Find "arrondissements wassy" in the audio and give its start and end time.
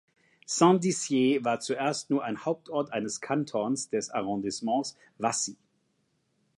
4.09-5.57